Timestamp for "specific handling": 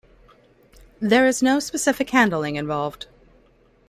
1.59-2.55